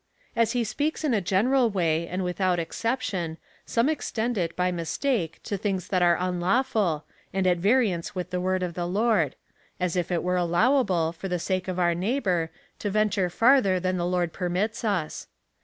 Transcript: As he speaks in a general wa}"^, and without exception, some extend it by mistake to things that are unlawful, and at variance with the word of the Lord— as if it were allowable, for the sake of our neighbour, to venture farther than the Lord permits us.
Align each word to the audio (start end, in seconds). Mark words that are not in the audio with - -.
As 0.35 0.53
he 0.53 0.63
speaks 0.63 1.03
in 1.03 1.13
a 1.13 1.21
general 1.21 1.69
wa}"^, 1.69 2.07
and 2.09 2.23
without 2.23 2.57
exception, 2.57 3.37
some 3.67 3.87
extend 3.87 4.35
it 4.35 4.55
by 4.55 4.71
mistake 4.71 5.39
to 5.43 5.57
things 5.59 5.89
that 5.89 6.01
are 6.01 6.17
unlawful, 6.19 7.05
and 7.31 7.45
at 7.45 7.59
variance 7.59 8.15
with 8.15 8.31
the 8.31 8.41
word 8.41 8.63
of 8.63 8.73
the 8.73 8.87
Lord— 8.87 9.35
as 9.79 9.95
if 9.95 10.11
it 10.11 10.23
were 10.23 10.37
allowable, 10.37 11.11
for 11.11 11.27
the 11.27 11.37
sake 11.37 11.67
of 11.67 11.77
our 11.77 11.93
neighbour, 11.93 12.49
to 12.79 12.89
venture 12.89 13.29
farther 13.29 13.79
than 13.79 13.97
the 13.97 14.03
Lord 14.07 14.33
permits 14.33 14.83
us. 14.83 15.27